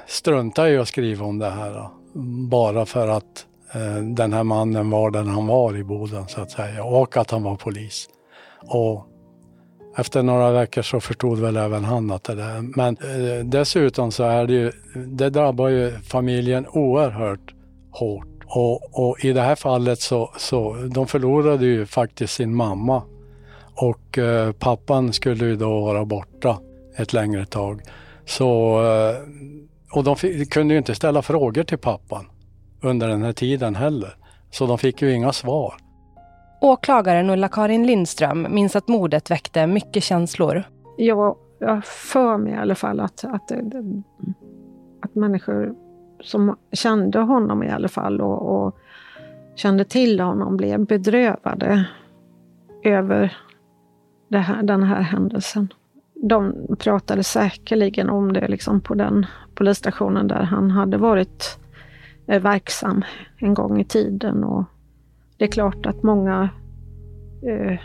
strunta 0.07 0.71
i 0.71 0.79
att 0.79 0.89
skriva 0.89 1.27
om 1.27 1.39
det 1.39 1.51
här 1.51 1.89
bara 2.51 2.87
för 2.87 3.09
att 3.09 3.47
eh, 3.75 4.05
den 4.05 4.33
här 4.33 4.45
mannen 4.45 4.91
var 4.91 5.11
den 5.11 5.29
han 5.29 5.47
var 5.47 5.77
i 5.77 5.85
Boden 5.85 6.29
så 6.29 6.41
att 6.41 6.51
säga 6.51 6.85
och 6.85 7.17
att 7.17 7.31
han 7.31 7.43
var 7.43 7.57
polis. 7.57 8.09
Och 8.69 9.07
efter 9.97 10.23
några 10.23 10.51
veckor 10.51 10.83
så 10.83 11.01
förstod 11.01 11.39
väl 11.39 11.57
även 11.57 11.85
han 11.85 12.11
att 12.11 12.25
det 12.25 12.35
där. 12.35 12.77
Men 12.77 12.97
eh, 12.97 13.45
dessutom 13.45 14.13
så 14.13 14.25
är 14.25 14.47
det 14.47 14.53
ju, 14.53 14.73
det 14.95 15.31
drabbar 15.31 15.69
ju 15.69 15.91
familjen 15.91 16.67
oerhört 16.67 17.55
hårt. 17.91 18.32
Och, 18.55 19.09
och, 19.09 19.25
i 19.25 19.33
det 19.33 19.41
här 19.41 19.55
fallet 19.55 20.01
så, 20.01 20.31
så 20.37 20.77
de 20.95 21.07
förlorade 21.07 21.67
ju 21.67 21.87
faktiskt 21.87 22.35
sin 22.35 22.55
mamma. 22.55 23.03
Och 23.75 24.19
eh, 24.19 24.53
pappan 24.53 25.13
skulle 25.13 25.45
ju 25.45 25.57
då 25.57 25.81
vara 25.81 26.05
borta 26.05 26.59
ett 26.97 27.13
längre 27.13 27.47
tag. 27.47 27.83
Så, 28.25 28.81
eh, 28.83 29.17
och 29.93 30.05
de 30.05 30.17
fick, 30.17 30.53
kunde 30.53 30.75
ju 30.75 30.79
inte 30.79 30.95
ställa 30.95 31.23
frågor 31.23 31.63
till 31.63 31.79
pappan 31.79 32.27
under 32.83 33.09
den 33.09 33.23
här 33.23 33.33
tiden 33.33 33.75
heller. 33.75 34.17
Så 34.51 34.67
de 34.67 34.79
fick 34.79 35.03
ju 35.03 35.13
inga 35.13 35.33
svar. 35.33 35.75
Åklagaren 36.61 37.31
Ulla-Karin 37.31 37.87
Lindström 37.87 38.47
minns 38.51 38.77
att 38.77 38.89
mordet 38.89 39.31
väckte 39.31 39.67
mycket 39.67 40.03
känslor. 40.03 40.63
Jag, 40.97 41.37
jag 41.59 41.85
för 41.85 42.37
mig 42.37 42.53
i 42.53 42.57
alla 42.57 42.75
fall 42.75 43.01
att, 43.01 43.25
att, 43.25 43.53
att 45.03 45.15
människor 45.15 45.75
som 46.23 46.57
kände 46.73 47.19
honom 47.19 47.63
i 47.63 47.71
alla 47.71 47.89
fall 47.89 48.21
och, 48.21 48.67
och 48.67 48.79
kände 49.55 49.85
till 49.85 50.21
honom 50.21 50.57
blev 50.57 50.87
bedrövade 50.87 51.85
över 52.85 53.37
här, 54.31 54.63
den 54.63 54.83
här 54.83 55.01
händelsen. 55.01 55.69
De 56.15 56.55
pratade 56.79 57.25
säkerligen 57.25 58.11
om 58.11 58.33
det 58.33 58.49
liksom 58.49 58.81
på 58.81 58.95
den 58.95 59.27
polisstationen 59.55 60.29
där 60.29 60.43
han 60.43 60.71
hade 60.71 60.97
varit 60.97 61.59
eh, 62.27 62.43
verksam 62.43 63.05
en 63.39 63.55
gång 63.55 63.81
i 63.81 63.85
tiden. 63.85 64.45
Och 64.45 64.65
det 65.37 65.45
är 65.45 65.49
klart 65.49 65.87
att 65.87 66.03
många 66.03 66.49
eh, 67.43 67.79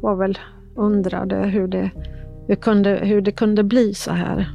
var 0.00 0.16
väl 0.16 0.38
undrade 0.74 1.36
hur 1.36 1.68
det, 1.68 1.90
hur, 2.46 2.54
kunde, 2.54 2.90
hur 2.90 3.20
det 3.20 3.32
kunde 3.32 3.62
bli 3.62 3.94
så 3.94 4.12
här. 4.12 4.46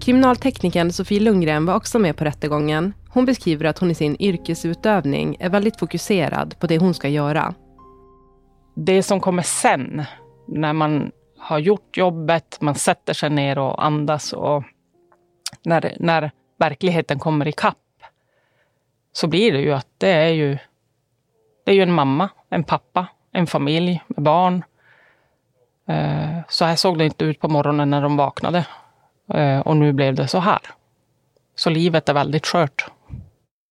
Kriminalteknikern 0.00 0.92
Sofie 0.92 1.20
Lundgren 1.20 1.66
var 1.66 1.74
också 1.74 1.98
med 1.98 2.16
på 2.16 2.24
rättegången. 2.24 2.94
Hon 3.08 3.24
beskriver 3.24 3.64
att 3.64 3.78
hon 3.78 3.90
i 3.90 3.94
sin 3.94 4.16
yrkesutövning 4.22 5.36
är 5.40 5.48
väldigt 5.48 5.78
fokuserad 5.78 6.58
på 6.58 6.66
det 6.66 6.78
hon 6.78 6.94
ska 6.94 7.08
göra. 7.08 7.54
Det 8.74 9.02
som 9.02 9.20
kommer 9.20 9.42
sen, 9.42 10.04
när 10.48 10.72
man 10.72 11.10
har 11.38 11.58
gjort 11.58 11.96
jobbet, 11.96 12.58
man 12.60 12.74
sätter 12.74 13.14
sig 13.14 13.30
ner 13.30 13.58
och 13.58 13.84
andas 13.84 14.32
och 14.32 14.62
när, 15.64 15.96
när 16.00 16.30
verkligheten 16.58 17.18
kommer 17.18 17.48
ikapp 17.48 17.76
så 19.12 19.26
blir 19.26 19.52
det 19.52 19.60
ju 19.60 19.72
att 19.72 19.88
det 19.98 20.10
är 20.10 20.28
ju, 20.28 20.58
det 21.64 21.70
är 21.70 21.74
ju 21.74 21.82
en 21.82 21.92
mamma, 21.92 22.28
en 22.48 22.64
pappa, 22.64 23.06
en 23.32 23.46
familj 23.46 24.02
med 24.06 24.24
barn. 24.24 24.64
Eh, 25.88 26.38
så 26.48 26.64
här 26.64 26.76
såg 26.76 26.98
det 26.98 27.04
inte 27.04 27.24
ut 27.24 27.40
på 27.40 27.48
morgonen 27.48 27.90
när 27.90 28.02
de 28.02 28.16
vaknade. 28.16 28.66
Eh, 29.34 29.60
och 29.60 29.76
nu 29.76 29.92
blev 29.92 30.14
det 30.14 30.28
så 30.28 30.38
här. 30.38 30.60
Så 31.56 31.70
livet 31.70 32.08
är 32.08 32.14
väldigt 32.14 32.46
skört. 32.46 32.90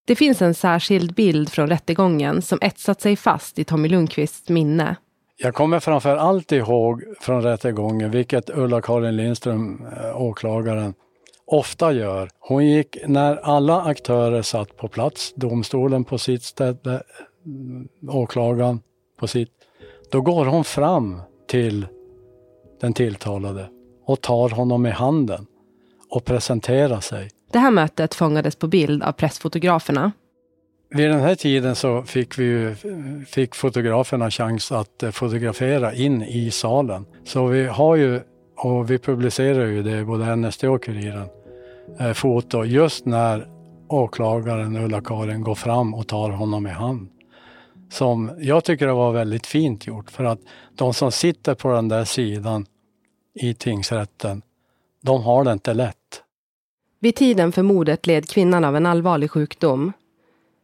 Det 0.07 0.15
finns 0.15 0.41
en 0.41 0.53
särskild 0.53 1.13
bild 1.13 1.49
från 1.49 1.69
rättegången 1.69 2.41
som 2.41 2.59
etsat 2.61 3.01
sig 3.01 3.15
fast 3.15 3.59
i 3.59 3.63
Tommy 3.63 3.89
Lundqvists 3.89 4.49
minne. 4.49 4.95
Jag 5.37 5.53
kommer 5.53 5.79
framför 5.79 6.15
allt 6.15 6.51
ihåg 6.51 7.03
från 7.19 7.41
rättegången, 7.41 8.11
vilket 8.11 8.49
Ulla-Karin 8.49 9.15
Lindström, 9.15 9.85
eh, 9.97 10.21
åklagaren, 10.21 10.93
ofta 11.45 11.91
gör. 11.91 12.29
Hon 12.39 12.65
gick, 12.65 12.97
när 13.07 13.35
alla 13.35 13.81
aktörer 13.81 14.41
satt 14.41 14.77
på 14.77 14.87
plats, 14.87 15.33
domstolen 15.35 16.03
på 16.03 16.17
sitt 16.17 16.43
ställe, 16.43 17.01
mm, 17.45 17.87
åklagaren 18.09 18.79
på 19.19 19.27
sitt, 19.27 19.51
då 20.11 20.21
går 20.21 20.45
hon 20.45 20.63
fram 20.63 21.21
till 21.47 21.87
den 22.81 22.93
tilltalade 22.93 23.69
och 24.07 24.21
tar 24.21 24.49
honom 24.49 24.85
i 24.85 24.89
handen 24.89 25.45
och 26.09 26.25
presenterar 26.25 26.99
sig. 26.99 27.29
Det 27.51 27.59
här 27.59 27.71
mötet 27.71 28.13
fångades 28.13 28.55
på 28.55 28.67
bild 28.67 29.03
av 29.03 29.11
pressfotograferna. 29.11 30.11
Vid 30.89 31.09
den 31.09 31.19
här 31.19 31.35
tiden 31.35 31.75
så 31.75 32.03
fick, 32.03 32.39
vi, 32.39 32.75
fick 33.27 33.55
fotograferna 33.55 34.31
chans 34.31 34.71
att 34.71 35.03
eh, 35.03 35.11
fotografera 35.11 35.93
in 35.93 36.21
i 36.21 36.51
salen. 36.51 37.05
Så 37.23 37.45
vi 37.45 37.65
har 37.65 37.95
ju, 37.95 38.21
och 38.57 38.91
vi 38.91 38.99
publicerar 38.99 39.65
ju 39.65 39.83
det, 39.83 40.05
både 40.05 40.35
NSD 40.35 40.63
och 40.63 40.83
Kuriren, 40.83 41.27
eh, 41.99 42.13
foto 42.13 42.63
just 42.63 43.05
när 43.05 43.47
åklagaren 43.89 44.75
Ulla-Karin 44.75 45.41
går 45.41 45.55
fram 45.55 45.93
och 45.93 46.07
tar 46.07 46.29
honom 46.29 46.67
i 46.67 46.69
hand. 46.69 47.09
Som 47.89 48.31
jag 48.39 48.63
tycker 48.63 48.87
det 48.87 48.93
var 48.93 49.11
väldigt 49.11 49.47
fint 49.47 49.87
gjort 49.87 50.11
för 50.11 50.23
att 50.23 50.39
de 50.75 50.93
som 50.93 51.11
sitter 51.11 51.55
på 51.55 51.71
den 51.71 51.87
där 51.87 52.03
sidan 52.03 52.65
i 53.43 53.53
tingsrätten, 53.53 54.41
de 55.01 55.23
har 55.23 55.43
det 55.43 55.51
inte 55.51 55.73
lätt. 55.73 56.23
Vid 56.99 57.15
tiden 57.15 57.51
för 57.51 57.63
mordet 57.63 58.07
led 58.07 58.29
kvinnan 58.29 58.65
av 58.65 58.75
en 58.75 58.85
allvarlig 58.85 59.31
sjukdom. 59.31 59.93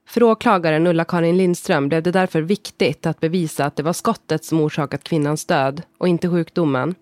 För 0.08 0.24
åklagaren 0.24 0.88
Ulla-Karin 0.88 1.38
Lindström 1.38 1.90
blev 1.90 2.04
det 2.04 2.12
därför 2.12 2.42
viktigt 2.42 3.06
att 3.06 3.20
bevisa 3.20 3.66
att 3.66 3.76
det 3.76 3.84
var 3.84 3.94
skottet 3.94 4.46
som 4.46 4.62
orsakat 4.62 5.04
kvinnans 5.04 5.46
död 5.46 5.82
och 5.98 6.08
inte 6.08 6.30
sjukdomen. 6.30 6.96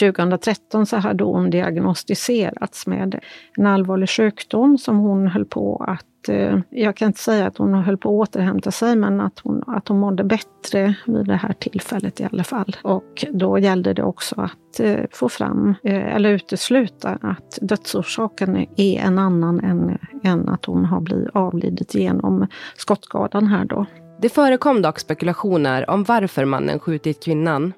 2013 0.00 0.86
så 0.86 0.96
hade 0.96 1.24
hon 1.24 1.50
diagnostiserats 1.50 2.86
med 2.86 3.20
en 3.56 3.66
allvarlig 3.66 4.10
sjukdom 4.10 4.78
som 4.78 4.98
hon 4.98 5.26
höll 5.26 5.44
på 5.44 5.84
att 5.88 6.06
Eh, 6.28 6.58
jag 6.70 6.96
kan 6.96 7.06
inte 7.06 7.20
säga 7.20 7.46
att 7.46 7.58
hon 7.58 7.74
höll 7.74 7.96
på 7.96 8.22
att 8.22 8.28
återhämta 8.28 8.70
sig, 8.70 8.96
men 8.96 9.20
att 9.20 9.38
hon, 9.38 9.62
att 9.66 9.88
hon 9.88 9.98
mådde 9.98 10.24
bättre 10.24 10.94
vid 11.06 11.26
det 11.26 11.36
här 11.36 11.52
tillfället 11.52 12.20
i 12.20 12.24
alla 12.24 12.44
fall. 12.44 12.76
Och 12.82 13.26
då 13.32 13.58
gällde 13.58 13.92
det 13.92 14.02
också 14.02 14.40
att 14.40 14.80
eh, 14.80 15.04
få 15.10 15.28
fram, 15.28 15.74
eh, 15.82 16.14
eller 16.14 16.30
utesluta, 16.30 17.18
att 17.22 17.58
dödsorsaken 17.60 18.66
är 18.76 19.00
en 19.00 19.18
annan 19.18 19.60
än, 19.60 19.98
än 20.22 20.48
att 20.48 20.64
hon 20.64 20.84
har 20.84 21.00
blivit 21.00 21.30
avlidit 21.32 21.94
genom 21.94 22.46
skottskadan 22.76 23.46
här 23.46 23.64
då. 23.64 23.86
Det 24.20 24.28
förekom 24.28 24.82
dock 24.82 24.98
spekulationer 24.98 25.90
om 25.90 26.04
varför 26.04 26.44
mannen 26.44 26.78
skjutit 26.78 27.24
kvinnan. 27.24 27.72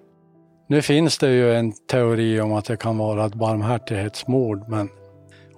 Nu 0.69 0.83
finns 0.83 1.19
det 1.19 1.33
ju 1.33 1.55
en 1.55 1.73
teori 1.73 2.41
om 2.41 2.53
att 2.53 2.65
det 2.65 2.77
kan 2.77 2.99
vara 2.99 3.27
ett 3.27 3.35
barmhärtighetsmord, 3.35 4.69
men 4.69 4.89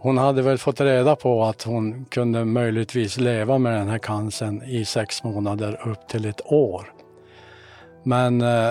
hon 0.04 0.18
hade 0.18 0.42
väl 0.42 0.58
fått 0.58 0.80
reda 0.80 1.16
på 1.16 1.44
att 1.44 1.62
hon 1.62 2.04
kunde 2.04 2.44
möjligtvis 2.44 3.18
leva 3.18 3.58
med 3.58 3.72
den 3.72 3.88
här 3.88 3.98
cancern 3.98 4.62
i 4.62 4.84
sex 4.84 5.24
månader 5.24 5.80
upp 5.88 6.08
till 6.08 6.24
ett 6.24 6.52
år. 6.52 6.92
Men 8.02 8.40
eh, 8.40 8.70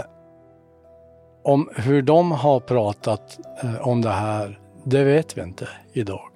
om 1.43 1.69
hur 1.75 2.01
de 2.01 2.31
har 2.31 2.59
pratat 2.59 3.39
eh, 3.63 3.87
om 3.87 4.01
det 4.01 4.09
här, 4.09 4.59
det 4.83 5.03
vet 5.03 5.37
vi 5.37 5.41
inte 5.41 5.67
idag. 5.93 6.29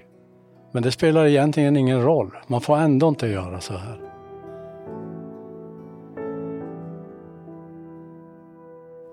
Men 0.72 0.84
det 0.84 0.92
spelar 0.92 1.26
egentligen 1.26 1.78
ingen 1.78 2.02
roll. 2.02 2.32
Man 2.48 2.62
får 2.62 2.78
ändå 2.78 3.08
inte 3.08 3.28
göra 3.28 3.62
så 3.62 3.74
här. 3.74 4.07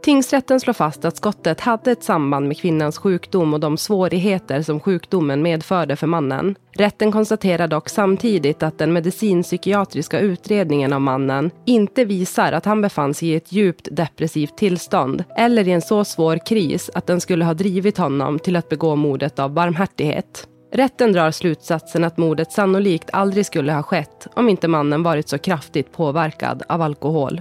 Tingsrätten 0.04 0.60
slår 0.60 0.74
fast 0.74 1.04
att 1.04 1.16
skottet 1.16 1.60
hade 1.60 1.90
ett 1.90 2.04
samband 2.04 2.48
med 2.48 2.58
kvinnans 2.58 2.98
sjukdom 2.98 3.54
och 3.54 3.60
de 3.60 3.76
svårigheter 3.76 4.62
som 4.62 4.80
sjukdomen 4.80 5.42
medförde 5.42 5.96
för 5.96 6.06
mannen. 6.06 6.54
Rätten 6.72 7.12
konstaterar 7.12 7.68
dock 7.68 7.88
samtidigt 7.88 8.62
att 8.62 8.78
den 8.78 8.92
medicinpsykiatriska 8.92 10.18
utredningen 10.18 10.92
av 10.92 11.00
mannen 11.00 11.50
inte 11.66 12.04
visar 12.04 12.52
att 12.52 12.64
han 12.64 12.80
befann 12.80 13.14
sig 13.14 13.28
i 13.28 13.34
ett 13.34 13.52
djupt 13.52 13.88
depressivt 13.92 14.56
tillstånd 14.56 15.24
eller 15.36 15.68
i 15.68 15.72
en 15.72 15.82
så 15.82 16.04
svår 16.04 16.46
kris 16.46 16.90
att 16.94 17.06
den 17.06 17.20
skulle 17.20 17.44
ha 17.44 17.54
drivit 17.54 17.98
honom 17.98 18.38
till 18.38 18.56
att 18.56 18.68
begå 18.68 18.96
mordet 18.96 19.38
av 19.38 19.50
barmhärtighet. 19.50 20.48
Rätten 20.72 21.12
drar 21.12 21.30
slutsatsen 21.30 22.04
att 22.04 22.16
mordet 22.16 22.52
sannolikt 22.52 23.10
aldrig 23.12 23.46
skulle 23.46 23.72
ha 23.72 23.82
skett 23.82 24.26
om 24.34 24.48
inte 24.48 24.68
mannen 24.68 25.02
varit 25.02 25.28
så 25.28 25.38
kraftigt 25.38 25.92
påverkad 25.92 26.62
av 26.68 26.82
alkohol. 26.82 27.40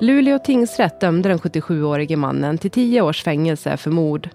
Luleå 0.00 0.38
tingsrätt 0.38 1.00
dömde 1.00 1.28
den 1.28 1.38
77-årige 1.38 2.16
mannen 2.16 2.58
till 2.58 2.70
10 2.70 3.02
års 3.02 3.22
fängelse 3.22 3.76
för 3.76 3.90
mord. 3.90 4.28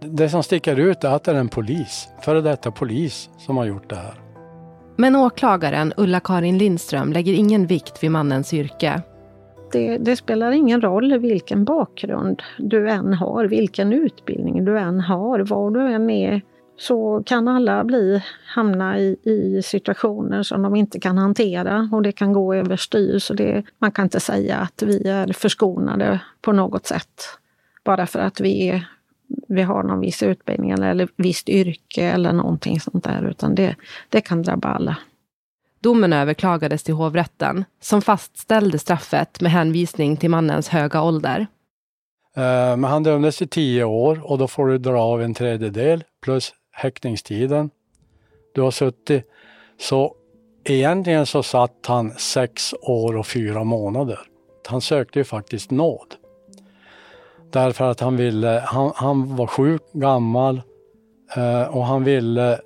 Det 0.00 0.28
som 0.28 0.42
sticker 0.42 0.76
ut 0.80 1.04
är 1.04 1.08
att 1.08 1.24
det 1.24 1.30
är 1.30 1.34
en 1.34 1.48
polis, 1.48 2.08
före 2.20 2.40
detta 2.40 2.70
polis, 2.70 3.30
som 3.38 3.56
har 3.56 3.64
gjort 3.64 3.90
det 3.90 3.96
här. 3.96 4.14
Men 4.96 5.16
åklagaren 5.16 5.92
Ulla-Karin 5.96 6.58
Lindström 6.58 7.12
lägger 7.12 7.32
ingen 7.32 7.66
vikt 7.66 8.02
vid 8.02 8.10
mannens 8.10 8.54
yrke. 8.54 9.02
Det, 9.72 9.98
det, 9.98 10.16
spelar 10.16 10.52
ingen 10.52 10.80
roll 10.80 11.18
vilken 11.18 11.64
bakgrund 11.64 12.42
du 12.58 12.90
än 12.90 13.14
har, 13.14 13.44
vilken 13.44 13.92
utbildning 13.92 14.64
du 14.64 14.78
än 14.78 15.00
har, 15.00 15.40
var 15.40 15.70
du 15.70 15.92
än 15.92 16.10
är 16.10 16.42
så 16.78 17.22
kan 17.26 17.48
alla 17.48 17.84
bli, 17.84 18.22
hamna 18.46 18.98
i, 18.98 19.16
i 19.22 19.62
situationer 19.62 20.42
som 20.42 20.62
de 20.62 20.76
inte 20.76 21.00
kan 21.00 21.18
hantera 21.18 21.88
och 21.92 22.02
det 22.02 22.12
kan 22.12 22.32
gå 22.32 22.54
överstyr. 22.54 23.18
Så 23.18 23.34
det, 23.34 23.62
man 23.78 23.92
kan 23.92 24.04
inte 24.04 24.20
säga 24.20 24.56
att 24.56 24.82
vi 24.82 25.08
är 25.08 25.32
förskonade 25.32 26.20
på 26.40 26.52
något 26.52 26.86
sätt 26.86 27.38
bara 27.84 28.06
för 28.06 28.18
att 28.18 28.40
vi, 28.40 28.68
är, 28.68 28.88
vi 29.48 29.62
har 29.62 29.82
någon 29.82 30.00
viss 30.00 30.22
utbildning 30.22 30.70
eller 30.70 31.08
visst 31.16 31.48
yrke 31.48 32.04
eller 32.04 32.32
någonting 32.32 32.80
sånt 32.80 33.04
där, 33.04 33.28
utan 33.30 33.54
det, 33.54 33.76
det 34.08 34.20
kan 34.20 34.42
drabba 34.42 34.68
alla. 34.68 34.96
Domen 35.80 36.12
överklagades 36.12 36.82
till 36.82 36.94
hovrätten 36.94 37.64
som 37.80 38.02
fastställde 38.02 38.78
straffet 38.78 39.40
med 39.40 39.52
hänvisning 39.52 40.16
till 40.16 40.30
mannens 40.30 40.68
höga 40.68 41.02
ålder. 41.02 41.46
Eh, 42.36 42.76
men 42.76 42.84
han 42.84 43.02
dömdes 43.02 43.36
till 43.36 43.48
tio 43.48 43.84
år 43.84 44.30
och 44.30 44.38
då 44.38 44.48
får 44.48 44.68
du 44.68 44.78
dra 44.78 45.00
av 45.00 45.22
en 45.22 45.34
tredjedel 45.34 46.04
plus 46.22 46.52
häktningstiden 46.78 47.70
du 48.54 48.62
har 48.62 48.70
suttit. 48.70 49.24
Så 49.80 50.14
egentligen 50.64 51.26
så 51.26 51.42
satt 51.42 51.86
han 51.86 52.10
sex 52.10 52.74
år 52.82 53.16
och 53.16 53.26
fyra 53.26 53.64
månader. 53.64 54.18
Han 54.68 54.80
sökte 54.80 55.18
ju 55.18 55.24
faktiskt 55.24 55.70
nåd. 55.70 56.14
Därför 57.52 57.84
att 57.84 58.00
han 58.00 58.16
ville, 58.16 58.62
han, 58.66 58.92
han 58.94 59.36
var 59.36 59.46
sjuk, 59.46 59.82
gammal 59.92 60.62
eh, 61.36 61.62
och 61.62 61.86
han 61.86 62.04
ville 62.04 62.60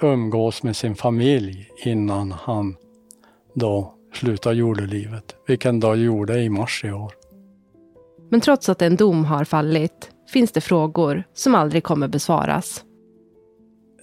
umgås 0.00 0.62
med 0.62 0.76
sin 0.76 0.94
familj 0.94 1.68
innan 1.84 2.32
han 2.32 2.76
då 3.54 3.94
slutade 4.14 4.56
jordelivet. 4.56 5.36
Vilken 5.46 5.80
dag 5.80 5.96
gjorde 5.96 6.40
i 6.40 6.48
mars 6.48 6.84
i 6.84 6.92
år. 6.92 7.12
Men 8.30 8.40
trots 8.40 8.68
att 8.68 8.82
en 8.82 8.96
dom 8.96 9.24
har 9.24 9.44
fallit 9.44 10.10
finns 10.28 10.52
det 10.52 10.60
frågor 10.60 11.24
som 11.34 11.54
aldrig 11.54 11.84
kommer 11.84 12.08
besvaras 12.08 12.85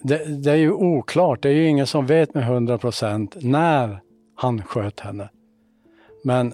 det, 0.03 0.43
det, 0.43 0.51
är 0.51 0.55
ju 0.55 0.71
oklart. 0.71 1.41
Det 1.41 1.49
är 1.49 1.53
ju 1.53 1.67
ingen 1.67 1.87
som 1.87 2.05
vet 2.05 2.33
med 2.33 2.43
100 2.43 2.77
procent 2.77 3.35
när 3.41 3.99
han 4.35 4.63
sköt 4.63 4.99
henne. 4.99 5.29
Men 6.23 6.53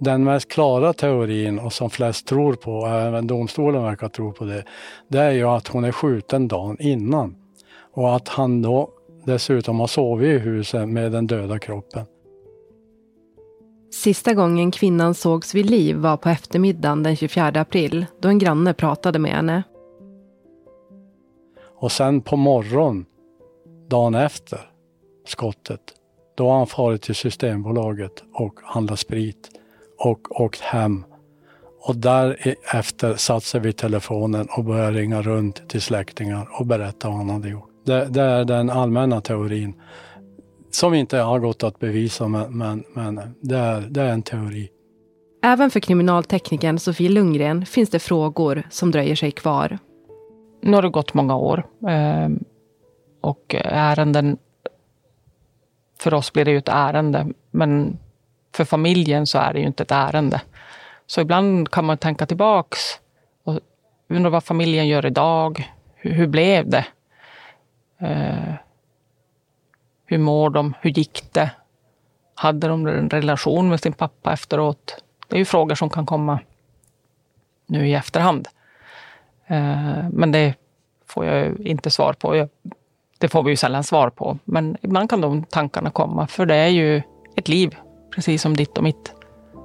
den 0.00 0.24
mest 0.24 0.48
klara 0.48 0.92
teorin 0.92 1.58
och 1.58 1.72
som 1.72 1.90
flest 1.90 2.26
tror 2.26 2.54
på, 2.54 2.86
även 2.86 3.26
domstolen 3.26 3.82
verkar 3.82 4.08
tro 4.08 4.32
på 4.32 4.44
det, 4.44 4.64
det 5.08 5.18
är 5.18 5.30
ju 5.30 5.44
att 5.44 5.68
hon 5.68 5.84
är 5.84 5.92
skjuten 5.92 6.48
dagen 6.48 6.76
innan. 6.80 7.36
Och 7.92 8.16
att 8.16 8.28
han 8.28 8.62
då 8.62 8.90
dessutom 9.24 9.80
har 9.80 9.86
sovit 9.86 10.28
i 10.28 10.38
huset 10.38 10.88
med 10.88 11.12
den 11.12 11.26
döda 11.26 11.58
kroppen. 11.58 12.04
Sista 13.92 14.34
gången 14.34 14.70
kvinnan 14.70 15.14
sågs 15.14 15.54
vid 15.54 15.70
liv 15.70 15.96
var 15.96 16.16
på 16.16 16.28
eftermiddagen 16.28 17.02
den 17.02 17.16
24 17.16 17.46
april 17.46 18.06
då 18.20 18.28
en 18.28 18.38
granne 18.38 18.74
pratade 18.74 19.18
med 19.18 19.30
henne. 19.30 19.62
Och 21.80 21.92
sen 21.92 22.20
på 22.20 22.36
morgon, 22.36 23.06
dagen 23.88 24.14
efter 24.14 24.60
skottet, 25.26 25.80
då 26.36 26.48
har 26.48 26.58
han 26.58 26.66
farit 26.66 27.02
till 27.02 27.14
Systembolaget 27.14 28.24
och 28.34 28.54
handlat 28.62 28.98
sprit 28.98 29.50
och 29.98 30.40
åkt 30.40 30.60
hem. 30.60 31.04
Och 31.80 31.96
därefter 31.96 33.14
satt 33.14 33.44
sig 33.44 33.60
vid 33.60 33.76
telefonen 33.76 34.48
och 34.56 34.64
började 34.64 34.98
ringa 34.98 35.22
runt 35.22 35.68
till 35.68 35.82
släktingar 35.82 36.48
och 36.60 36.66
berätta 36.66 37.08
vad 37.08 37.16
han 37.16 37.30
hade 37.30 37.48
gjort. 37.48 37.70
Det, 37.84 38.04
det 38.04 38.22
är 38.22 38.44
den 38.44 38.70
allmänna 38.70 39.20
teorin 39.20 39.74
som 40.70 40.94
inte 40.94 41.18
har 41.18 41.38
gått 41.38 41.62
att 41.62 41.78
bevisa, 41.78 42.28
men, 42.28 42.58
men, 42.58 42.84
men 42.94 43.20
det, 43.40 43.56
är, 43.56 43.80
det 43.80 44.02
är 44.02 44.12
en 44.12 44.22
teori. 44.22 44.68
Även 45.42 45.70
för 45.70 45.80
kriminalteknikern 45.80 46.78
Sofie 46.78 47.08
Lundgren 47.08 47.66
finns 47.66 47.90
det 47.90 47.98
frågor 47.98 48.62
som 48.70 48.90
dröjer 48.90 49.16
sig 49.16 49.30
kvar 49.30 49.78
nu 50.60 50.74
har 50.74 50.82
det 50.82 50.88
gått 50.88 51.14
många 51.14 51.36
år 51.36 51.66
eh, 51.88 52.28
och 53.20 53.54
ärenden... 53.64 54.38
För 56.00 56.14
oss 56.14 56.32
blir 56.32 56.44
det 56.44 56.50
ju 56.50 56.58
ett 56.58 56.68
ärende, 56.68 57.26
men 57.50 57.98
för 58.54 58.64
familjen 58.64 59.26
så 59.26 59.38
är 59.38 59.52
det 59.52 59.60
ju 59.60 59.66
inte 59.66 59.82
ett 59.82 59.90
ärende. 59.90 60.40
Så 61.06 61.20
ibland 61.20 61.70
kan 61.70 61.84
man 61.84 61.98
tänka 61.98 62.26
tillbaks 62.26 62.78
och 63.44 63.60
undra 64.08 64.30
vad 64.30 64.44
familjen 64.44 64.88
gör 64.88 65.06
idag. 65.06 65.72
Hur, 65.94 66.10
hur 66.10 66.26
blev 66.26 66.68
det? 66.70 66.86
Eh, 68.00 68.54
hur 70.06 70.18
mår 70.18 70.50
de? 70.50 70.74
Hur 70.80 70.90
gick 70.90 71.32
det? 71.32 71.50
Hade 72.34 72.68
de 72.68 72.86
en 72.86 73.10
relation 73.10 73.68
med 73.68 73.80
sin 73.80 73.92
pappa 73.92 74.32
efteråt? 74.32 75.02
Det 75.28 75.36
är 75.36 75.38
ju 75.38 75.44
frågor 75.44 75.74
som 75.74 75.90
kan 75.90 76.06
komma 76.06 76.40
nu 77.66 77.88
i 77.88 77.94
efterhand. 77.94 78.48
Eh, 79.48 80.08
men 80.12 80.32
det 80.32 80.54
får 81.06 81.24
jag 81.24 81.60
inte 81.60 81.90
svar 81.90 82.12
på. 82.12 82.48
Det 83.18 83.28
får 83.28 83.42
vi 83.42 83.50
ju 83.50 83.56
sällan 83.56 83.84
svar 83.84 84.10
på. 84.10 84.38
Men 84.44 84.76
ibland 84.82 85.10
kan 85.10 85.20
de 85.20 85.44
tankarna 85.44 85.90
komma, 85.90 86.26
för 86.26 86.46
det 86.46 86.54
är 86.54 86.68
ju 86.68 87.02
ett 87.36 87.48
liv, 87.48 87.76
precis 88.14 88.42
som 88.42 88.56
ditt 88.56 88.78
och 88.78 88.84
mitt, 88.84 89.14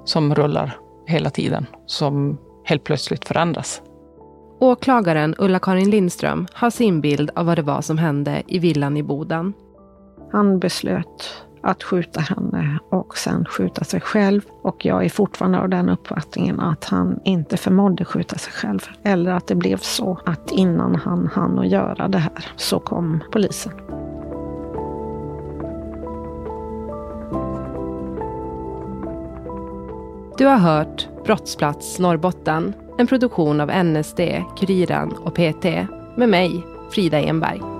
som 0.05 0.35
rullar 0.35 0.77
hela 1.07 1.29
tiden, 1.29 1.65
som 1.85 2.37
helt 2.65 2.83
plötsligt 2.83 3.27
förändras. 3.27 3.81
Åklagaren 4.59 5.35
Ulla-Karin 5.37 5.89
Lindström 5.89 6.47
har 6.53 6.69
sin 6.69 7.01
bild 7.01 7.31
av 7.35 7.45
vad 7.45 7.57
det 7.57 7.61
var 7.61 7.81
som 7.81 7.97
hände 7.97 8.43
i 8.47 8.59
villan 8.59 8.97
i 8.97 9.03
Boden. 9.03 9.53
Han 10.31 10.59
beslöt 10.59 11.43
att 11.63 11.83
skjuta 11.83 12.19
henne 12.19 12.79
och 12.89 13.17
sen 13.17 13.45
skjuta 13.45 13.83
sig 13.83 14.01
själv. 14.01 14.41
Och 14.61 14.85
jag 14.85 15.05
är 15.05 15.09
fortfarande 15.09 15.59
av 15.59 15.69
den 15.69 15.89
uppfattningen 15.89 16.59
att 16.59 16.85
han 16.85 17.19
inte 17.23 17.57
förmådde 17.57 18.05
skjuta 18.05 18.37
sig 18.37 18.53
själv. 18.53 18.79
Eller 19.03 19.31
att 19.31 19.47
det 19.47 19.55
blev 19.55 19.77
så 19.77 20.19
att 20.25 20.51
innan 20.51 20.95
han 20.95 21.27
hann 21.27 21.59
att 21.59 21.67
göra 21.67 22.07
det 22.07 22.17
här 22.17 22.51
så 22.55 22.79
kom 22.79 23.23
polisen. 23.31 23.73
Du 30.37 30.45
har 30.45 30.57
hört 30.57 31.07
Brottsplats 31.25 31.99
Norrbotten, 31.99 32.73
en 32.97 33.07
produktion 33.07 33.61
av 33.61 33.85
NSD, 33.85 34.19
Kuriren 34.59 35.11
och 35.11 35.35
PT 35.35 35.65
med 36.17 36.29
mig, 36.29 36.63
Frida 36.91 37.21
Enberg. 37.21 37.72